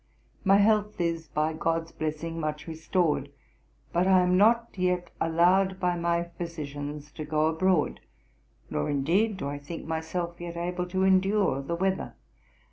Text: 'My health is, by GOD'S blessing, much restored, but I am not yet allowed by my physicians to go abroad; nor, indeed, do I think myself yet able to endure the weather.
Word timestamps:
'My 0.43 0.57
health 0.57 0.99
is, 0.99 1.27
by 1.27 1.53
GOD'S 1.53 1.91
blessing, 1.91 2.39
much 2.39 2.65
restored, 2.65 3.29
but 3.93 4.07
I 4.07 4.21
am 4.21 4.35
not 4.35 4.69
yet 4.75 5.11
allowed 5.21 5.79
by 5.79 5.95
my 5.95 6.23
physicians 6.39 7.11
to 7.11 7.23
go 7.23 7.45
abroad; 7.45 7.99
nor, 8.67 8.89
indeed, 8.89 9.37
do 9.37 9.47
I 9.47 9.59
think 9.59 9.85
myself 9.85 10.41
yet 10.41 10.57
able 10.57 10.87
to 10.87 11.03
endure 11.03 11.61
the 11.61 11.75
weather. 11.75 12.15